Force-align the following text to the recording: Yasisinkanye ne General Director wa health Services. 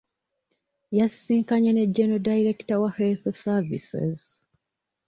Yasisinkanye 0.97 1.71
ne 1.73 1.85
General 1.95 2.25
Director 2.27 2.77
wa 2.83 2.89
health 2.97 3.25
Services. 3.45 4.19